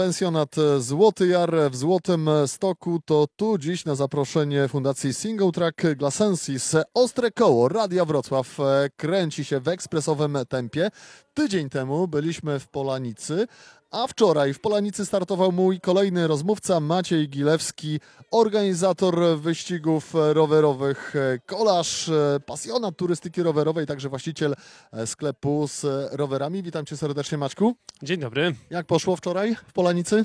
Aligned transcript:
pensjonat 0.00 0.56
Złoty 0.78 1.26
Jar 1.26 1.54
w 1.70 1.76
Złotym 1.76 2.30
Stoku. 2.46 3.00
To 3.04 3.26
tu 3.36 3.58
dziś 3.58 3.84
na 3.84 3.94
zaproszenie 3.94 4.68
Fundacji 4.68 5.14
Single 5.14 5.52
Track 5.52 5.82
Glasensis 5.96 6.76
Ostre 6.94 7.30
Koło 7.30 7.68
Radia 7.68 8.04
Wrocław 8.04 8.60
e, 8.60 8.90
kręci 8.96 9.44
się 9.44 9.60
w 9.60 9.68
ekspresowym 9.68 10.38
tempie. 10.48 10.90
Tydzień 11.34 11.68
temu 11.68 12.08
byliśmy 12.08 12.60
w 12.60 12.68
Polanicy, 12.68 13.46
a 13.90 14.06
wczoraj 14.06 14.54
w 14.54 14.60
Polanicy 14.60 15.06
startował 15.06 15.52
mój 15.52 15.80
kolejny 15.80 16.26
rozmówca 16.26 16.80
Maciej 16.80 17.28
Gilewski, 17.28 18.00
organizator 18.30 19.38
wyścigów 19.38 20.14
rowerowych, 20.14 21.16
e, 21.16 21.38
kolarz, 21.46 22.08
e, 22.08 22.40
pasjonat 22.46 22.96
turystyki 22.96 23.42
rowerowej, 23.42 23.86
także 23.86 24.08
właściciel 24.08 24.54
e, 24.92 25.06
sklepu 25.06 25.68
z 25.68 25.86
rowerami. 26.12 26.62
Witam 26.62 26.86
cię 26.86 26.96
serdecznie 26.96 27.38
Maćku. 27.38 27.76
Dzień 28.02 28.20
dobry. 28.20 28.54
Jak 28.70 28.86
poszło 28.86 29.16
wczoraj 29.16 29.54
w 29.54 29.72
Polanicy? 29.72 30.24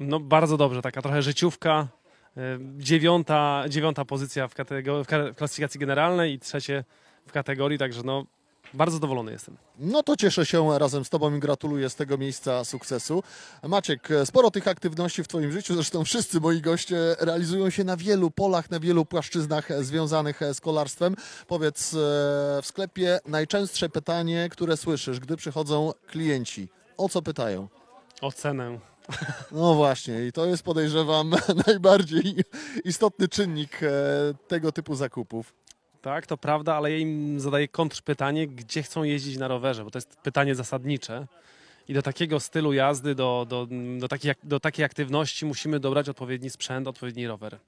No 0.00 0.20
bardzo 0.20 0.56
dobrze, 0.56 0.82
taka 0.82 1.02
trochę 1.02 1.22
życiówka. 1.22 1.88
y, 2.36 2.40
Dziewiąta, 2.78 3.64
dziewiąta 3.68 4.04
pozycja 4.04 4.48
w, 4.48 4.54
w 4.54 5.34
klasyfikacji 5.36 5.80
generalnej 5.80 6.32
i 6.32 6.38
trzecie 6.38 6.84
w 7.26 7.32
kategorii, 7.32 7.78
także 7.78 8.02
no 8.04 8.24
bardzo 8.74 8.96
zadowolony 8.96 9.32
jestem. 9.32 9.56
No 9.78 10.02
to 10.02 10.16
cieszę 10.16 10.46
się 10.46 10.78
razem 10.78 11.04
z 11.04 11.10
Tobą 11.10 11.34
i 11.34 11.40
gratuluję 11.40 11.90
z 11.90 11.94
tego 11.94 12.18
miejsca 12.18 12.64
sukcesu. 12.64 13.22
Maciek, 13.62 14.08
sporo 14.24 14.50
tych 14.50 14.68
aktywności 14.68 15.24
w 15.24 15.28
Twoim 15.28 15.52
życiu, 15.52 15.74
zresztą 15.74 16.04
wszyscy 16.04 16.40
moi 16.40 16.60
goście 16.60 17.16
realizują 17.20 17.70
się 17.70 17.84
na 17.84 17.96
wielu 17.96 18.30
polach, 18.30 18.70
na 18.70 18.80
wielu 18.80 19.04
płaszczyznach 19.04 19.84
związanych 19.84 20.40
z 20.52 20.60
kolarstwem. 20.60 21.16
Powiedz, 21.46 21.94
e, 21.94 21.96
w 22.62 22.66
sklepie 22.66 23.20
najczęstsze 23.26 23.88
pytanie, 23.88 24.48
które 24.50 24.76
słyszysz, 24.76 25.20
gdy 25.20 25.36
przychodzą 25.36 25.92
klienci, 26.06 26.68
o 26.96 27.08
co 27.08 27.22
pytają? 27.22 27.68
Ocenę. 28.20 28.78
No 29.52 29.74
właśnie, 29.74 30.26
i 30.26 30.32
to 30.32 30.46
jest 30.46 30.62
podejrzewam 30.62 31.34
najbardziej 31.66 32.36
istotny 32.84 33.28
czynnik 33.28 33.82
e, 33.82 33.88
tego 34.48 34.72
typu 34.72 34.94
zakupów. 34.94 35.54
Tak, 36.02 36.26
to 36.26 36.36
prawda, 36.36 36.74
ale 36.76 36.90
ja 36.90 36.98
im 36.98 37.40
zadaję 37.40 37.68
kontrpytanie, 37.68 38.48
gdzie 38.48 38.82
chcą 38.82 39.02
jeździć 39.02 39.36
na 39.38 39.48
rowerze, 39.48 39.84
bo 39.84 39.90
to 39.90 39.98
jest 39.98 40.16
pytanie 40.16 40.54
zasadnicze. 40.54 41.26
I 41.88 41.94
do 41.94 42.02
takiego 42.02 42.40
stylu 42.40 42.72
jazdy, 42.72 43.14
do, 43.14 43.46
do, 43.48 43.68
do, 43.98 44.08
takiej, 44.08 44.30
ak- 44.30 44.38
do 44.46 44.60
takiej 44.60 44.84
aktywności 44.84 45.46
musimy 45.46 45.80
dobrać 45.80 46.08
odpowiedni 46.08 46.50
sprzęt, 46.50 46.88
odpowiedni 46.88 47.26
rower. 47.26 47.58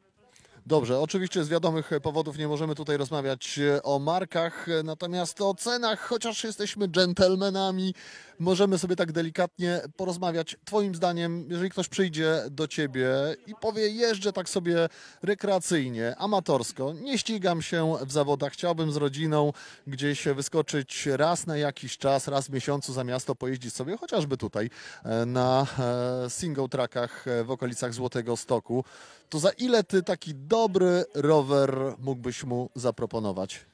Dobrze, 0.66 1.00
oczywiście 1.00 1.44
z 1.44 1.48
wiadomych 1.48 1.90
powodów 2.02 2.38
nie 2.38 2.48
możemy 2.48 2.74
tutaj 2.74 2.96
rozmawiać 2.96 3.58
e, 3.58 3.82
o 3.82 3.98
markach, 3.98 4.68
e, 4.68 4.82
natomiast 4.82 5.40
o 5.40 5.54
cenach, 5.54 6.00
chociaż 6.00 6.44
jesteśmy 6.44 6.88
dżentelmenami, 6.88 7.94
możemy 8.38 8.78
sobie 8.78 8.96
tak 8.96 9.12
delikatnie 9.12 9.80
porozmawiać. 9.96 10.56
Twoim 10.64 10.94
zdaniem, 10.94 11.46
jeżeli 11.50 11.70
ktoś 11.70 11.88
przyjdzie 11.88 12.42
do 12.50 12.68
ciebie 12.68 13.08
i 13.46 13.54
powie, 13.60 13.88
jeżdżę 13.88 14.32
tak 14.32 14.48
sobie 14.48 14.88
rekreacyjnie, 15.22 16.16
amatorsko, 16.18 16.92
nie 16.92 17.18
ścigam 17.18 17.62
się 17.62 17.94
w 18.06 18.12
zawodach, 18.12 18.52
chciałbym 18.52 18.92
z 18.92 18.96
rodziną 18.96 19.52
gdzieś 19.86 20.24
wyskoczyć 20.24 21.06
raz 21.06 21.46
na 21.46 21.56
jakiś 21.56 21.98
czas, 21.98 22.28
raz 22.28 22.46
w 22.46 22.50
miesiącu 22.50 22.92
za 22.92 23.04
miasto, 23.04 23.34
pojeździć 23.34 23.74
sobie 23.74 23.96
chociażby 23.96 24.36
tutaj 24.36 24.70
e, 25.04 25.26
na 25.26 25.66
e, 25.78 26.30
single 26.30 26.68
trackach 26.68 27.28
e, 27.28 27.44
w 27.44 27.50
okolicach 27.50 27.94
Złotego 27.94 28.36
Stoku, 28.36 28.84
to 29.28 29.38
za 29.38 29.50
ile 29.50 29.84
ty 29.84 30.02
taki 30.02 30.34
dobry 30.34 31.04
rower 31.14 31.94
mógłbyś 31.98 32.44
mu 32.44 32.70
zaproponować? 32.74 33.73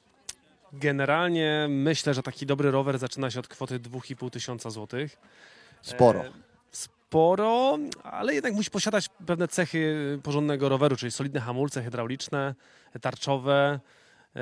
Generalnie 0.73 1.67
myślę, 1.69 2.13
że 2.13 2.23
taki 2.23 2.45
dobry 2.45 2.71
rower 2.71 2.99
zaczyna 2.99 3.31
się 3.31 3.39
od 3.39 3.47
kwoty 3.47 3.79
2,5 3.79 4.29
tysiąca 4.29 4.69
złotych. 4.69 5.17
Sporo. 5.81 6.25
E, 6.25 6.31
Sporo, 6.71 7.77
ale 8.03 8.33
jednak 8.33 8.53
musi 8.53 8.71
posiadać 8.71 9.09
pewne 9.25 9.47
cechy 9.47 10.19
porządnego 10.23 10.69
roweru, 10.69 10.95
czyli 10.95 11.11
solidne 11.11 11.39
hamulce 11.39 11.83
hydrauliczne, 11.83 12.55
tarczowe, 13.01 13.79
e, 14.35 14.39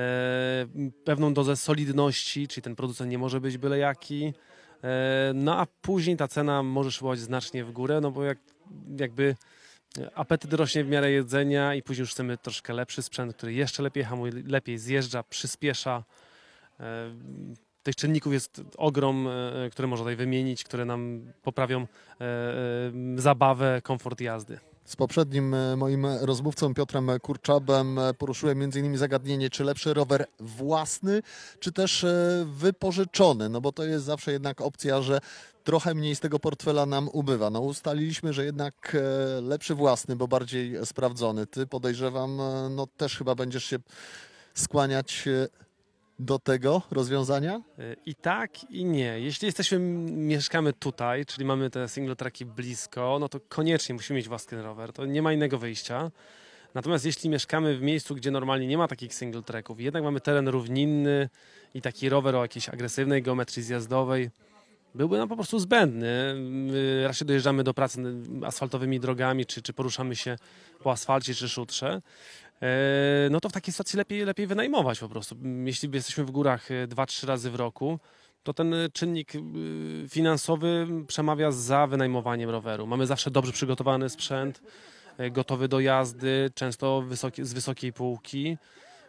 pewną 1.03 1.33
dozę 1.33 1.55
solidności, 1.55 2.47
czyli 2.47 2.61
ten 2.61 2.75
producent 2.75 3.11
nie 3.11 3.17
może 3.17 3.41
być 3.41 3.57
byle 3.57 3.77
jaki. 3.77 4.33
E, 4.83 5.31
no 5.35 5.59
a 5.59 5.67
później 5.81 6.17
ta 6.17 6.27
cena 6.27 6.63
może 6.63 6.91
szybować 6.91 7.19
znacznie 7.19 7.63
w 7.65 7.71
górę, 7.71 8.01
no 8.01 8.11
bo 8.11 8.23
jak, 8.23 8.37
jakby 8.99 9.35
apetyt 10.15 10.53
rośnie 10.53 10.83
w 10.83 10.89
miarę 10.89 11.11
jedzenia 11.11 11.75
i 11.75 11.83
później 11.83 12.01
już 12.01 12.11
chcemy 12.11 12.37
troszkę 12.37 12.73
lepszy 12.73 13.01
sprzęt, 13.01 13.35
który 13.35 13.53
jeszcze 13.53 13.83
lepiej 13.83 14.03
hamuje, 14.03 14.33
lepiej 14.47 14.77
zjeżdża, 14.77 15.23
przyspiesza. 15.23 16.03
E, 16.79 17.15
tych 17.83 17.95
czynników 17.95 18.33
jest 18.33 18.61
ogrom, 18.77 19.27
e, 19.27 19.69
które 19.69 19.87
można 19.87 20.03
tutaj 20.03 20.15
wymienić, 20.15 20.63
które 20.63 20.85
nam 20.85 21.31
poprawią 21.43 21.81
e, 21.81 21.87
zabawę, 23.15 23.81
komfort 23.83 24.21
jazdy. 24.21 24.59
Z 24.89 24.95
poprzednim 24.95 25.53
e, 25.53 25.75
moim 25.75 26.05
rozmówcą 26.05 26.73
Piotrem 26.73 27.11
Kurczabem 27.21 27.99
e, 27.99 28.13
poruszyłem 28.13 28.61
m.in. 28.61 28.97
zagadnienie, 28.97 29.49
czy 29.49 29.63
lepszy 29.63 29.93
rower 29.93 30.25
własny, 30.39 31.21
czy 31.59 31.71
też 31.71 32.03
e, 32.03 32.45
wypożyczony, 32.47 33.49
no 33.49 33.61
bo 33.61 33.71
to 33.71 33.83
jest 33.83 34.05
zawsze 34.05 34.31
jednak 34.31 34.61
opcja, 34.61 35.01
że 35.01 35.19
trochę 35.63 35.93
mniej 35.93 36.15
z 36.15 36.19
tego 36.19 36.39
portfela 36.39 36.85
nam 36.85 37.09
ubywa. 37.13 37.49
No 37.49 37.61
ustaliliśmy, 37.61 38.33
że 38.33 38.45
jednak 38.45 38.97
lepszy 39.41 39.75
własny, 39.75 40.15
bo 40.15 40.27
bardziej 40.27 40.85
sprawdzony. 40.85 41.47
Ty 41.47 41.67
podejrzewam, 41.67 42.37
no 42.69 42.87
też 42.97 43.17
chyba 43.17 43.35
będziesz 43.35 43.65
się 43.65 43.77
skłaniać 44.53 45.25
do 46.19 46.39
tego 46.39 46.81
rozwiązania? 46.91 47.61
E, 47.79 47.95
I 48.05 48.15
tak, 48.15 48.63
i 48.71 48.85
nie. 48.85 49.19
Jeśli 49.19 49.45
jesteśmy, 49.45 49.79
mieszkamy 49.79 50.73
tutaj, 50.73 51.25
czyli 51.25 51.45
mamy 51.45 51.69
te 51.69 51.89
single 51.89 52.15
tracki 52.15 52.45
blisko, 52.45 53.17
no 53.19 53.29
to 53.29 53.39
koniecznie 53.39 53.95
musimy 53.95 54.17
mieć 54.17 54.27
własny 54.27 54.61
rower. 54.61 54.93
To 54.93 55.05
nie 55.05 55.21
ma 55.21 55.33
innego 55.33 55.57
wyjścia. 55.57 56.11
Natomiast 56.73 57.05
jeśli 57.05 57.29
mieszkamy 57.29 57.77
w 57.77 57.81
miejscu, 57.81 58.15
gdzie 58.15 58.31
normalnie 58.31 58.67
nie 58.67 58.77
ma 58.77 58.87
takich 58.87 59.13
single 59.13 59.43
tracków, 59.43 59.81
jednak 59.81 60.03
mamy 60.03 60.21
teren 60.21 60.47
równinny 60.47 61.29
i 61.73 61.81
taki 61.81 62.09
rower 62.09 62.35
o 62.35 62.41
jakiejś 62.41 62.69
agresywnej 62.69 63.23
geometrii 63.23 63.63
zjazdowej, 63.63 64.29
byłby 64.95 65.17
nam 65.17 65.29
po 65.29 65.35
prostu 65.35 65.59
zbędny. 65.59 66.35
Raczej 67.03 67.27
dojeżdżamy 67.27 67.63
do 67.63 67.73
pracy 67.73 68.03
asfaltowymi 68.45 68.99
drogami, 68.99 69.45
czy, 69.45 69.61
czy 69.61 69.73
poruszamy 69.73 70.15
się 70.15 70.37
po 70.83 70.91
asfalcie, 70.91 71.35
czy 71.35 71.49
szutrze. 71.49 72.01
E, 72.61 73.29
No 73.31 73.39
to 73.39 73.49
w 73.49 73.53
takiej 73.53 73.73
sytuacji 73.73 73.97
lepiej, 73.97 74.25
lepiej 74.25 74.47
wynajmować 74.47 74.99
po 74.99 75.09
prostu. 75.09 75.35
Jeśli 75.65 75.89
jesteśmy 75.93 76.23
w 76.23 76.31
górach 76.31 76.69
2-3 76.87 77.27
razy 77.27 77.51
w 77.51 77.55
roku, 77.55 77.99
to 78.43 78.53
ten 78.53 78.73
e, 78.73 78.89
czynnik 78.89 79.33
finansowy 80.09 80.87
przemawia 81.07 81.51
za 81.51 81.87
wynajmowaniem 81.87 82.49
roweru. 82.49 82.87
Mamy 82.87 83.07
zawsze 83.07 83.31
dobrze 83.31 83.51
przygotowany 83.51 84.09
sprzęt, 84.09 84.61
e, 85.17 85.31
gotowy 85.31 85.67
do 85.67 85.79
jazdy, 85.79 86.49
często 86.55 87.01
wysoki, 87.01 87.45
z 87.45 87.53
wysokiej 87.53 87.93
półki, 87.93 88.57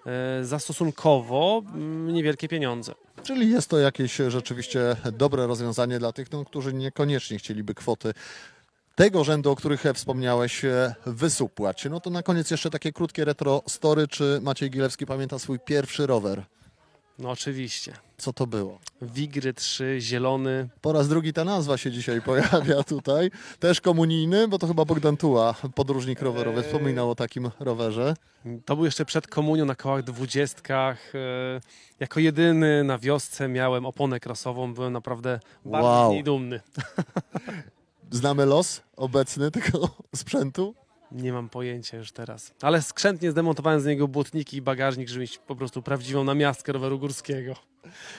e, 0.06 0.44
za 0.44 0.58
stosunkowo 0.58 1.62
mm, 1.66 2.14
niewielkie 2.14 2.48
pieniądze. 2.48 2.94
Czyli 3.22 3.50
jest 3.50 3.70
to 3.70 3.78
jakieś 3.78 4.16
rzeczywiście 4.28 4.96
dobre 5.12 5.46
rozwiązanie 5.46 5.98
dla 5.98 6.12
tych, 6.12 6.32
no, 6.32 6.44
którzy 6.44 6.74
niekoniecznie 6.74 7.38
chcieliby 7.38 7.74
kwoty 7.74 8.14
tego 9.00 9.24
rzędu, 9.24 9.50
o 9.50 9.56
których 9.56 9.84
wspomniałeś, 9.94 10.64
e, 10.64 10.94
wysupłać. 11.06 11.86
No 11.90 12.00
to 12.00 12.10
na 12.10 12.22
koniec 12.22 12.50
jeszcze 12.50 12.70
takie 12.70 12.92
krótkie 12.92 13.24
retro 13.24 13.62
story. 13.66 14.08
Czy 14.08 14.38
Maciej 14.42 14.70
Gilewski 14.70 15.06
pamięta 15.06 15.38
swój 15.38 15.58
pierwszy 15.58 16.06
rower? 16.06 16.44
No 17.18 17.30
oczywiście. 17.30 17.92
Co 18.18 18.32
to 18.32 18.46
było? 18.46 18.78
Wigry 19.02 19.54
3, 19.54 19.96
zielony. 20.00 20.68
Po 20.80 20.92
raz 20.92 21.08
drugi 21.08 21.32
ta 21.32 21.44
nazwa 21.44 21.76
się 21.76 21.90
dzisiaj 21.90 22.22
pojawia 22.30 22.82
tutaj. 22.82 23.30
Też 23.58 23.80
komunijny, 23.80 24.48
bo 24.48 24.58
to 24.58 24.66
chyba 24.66 24.84
Bogdan 24.84 25.16
Tuła, 25.16 25.54
podróżnik 25.74 26.22
rowerowy, 26.22 26.62
wspominał 26.62 27.10
o 27.10 27.14
takim 27.14 27.50
rowerze. 27.60 28.14
To 28.64 28.76
był 28.76 28.84
jeszcze 28.84 29.04
przed 29.04 29.26
komunią 29.26 29.64
na 29.64 29.74
kołach 29.74 30.02
dwudziestkach. 30.02 31.14
E, 31.14 31.60
Jako 32.00 32.20
jedyny 32.20 32.84
na 32.84 32.98
wiosce 32.98 33.48
miałem 33.48 33.86
oponę 33.86 34.20
krosową. 34.20 34.74
Byłem 34.74 34.92
naprawdę 34.92 35.40
bardzo 35.64 35.88
Wow. 35.88 36.22
dumny. 36.22 36.60
Znamy 38.10 38.46
los 38.46 38.82
obecny 38.96 39.50
tego 39.50 39.88
sprzętu? 40.16 40.74
Nie 41.12 41.32
mam 41.32 41.48
pojęcia 41.48 41.96
już 41.96 42.12
teraz. 42.12 42.54
Ale 42.62 42.82
skrzętnie 42.82 43.30
zdemontowałem 43.30 43.80
z 43.80 43.86
niego 43.86 44.08
błotniki 44.08 44.56
i 44.56 44.62
bagażnik, 44.62 45.08
żeby 45.08 45.20
mieć 45.20 45.38
po 45.38 45.56
prostu 45.56 45.82
prawdziwą 45.82 46.24
namiastkę 46.24 46.72
roweru 46.72 46.98
górskiego. 46.98 47.54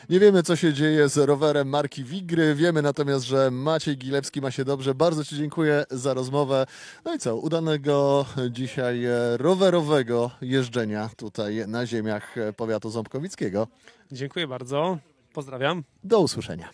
Nie 0.10 0.20
wiemy, 0.20 0.44
co 0.44 0.56
się 0.56 0.74
dzieje 0.74 1.10
z 1.10 1.18
rowerem 1.18 1.70
marki 1.70 2.04
Wigry. 2.04 2.56
Wiemy 2.56 2.82
natomiast, 2.82 3.26
że 3.26 3.52
Maciej 3.52 3.98
Gilewski 3.98 4.42
ma 4.42 4.52
się 4.52 4.66
dobrze. 4.66 4.96
Bardzo 4.96 5.24
Ci 5.24 5.38
dziękuję 5.38 5.86
za 5.92 6.14
rozmowę. 6.14 6.66
No 7.06 7.16
i 7.16 7.20
co, 7.20 7.38
udanego 7.38 8.26
dzisiaj 8.50 9.06
e, 9.06 9.38
rowerowego 9.38 10.32
jeżdżenia 10.42 11.10
tutaj 11.18 11.68
na 11.68 11.86
ziemiach 11.86 12.38
e, 12.38 12.54
powiatu 12.54 12.90
ząbkowickiego. 12.90 13.68
Dziękuję 14.12 14.48
bardzo. 14.48 14.98
Pozdrawiam. 15.34 15.84
Do 16.04 16.20
usłyszenia. 16.20 16.70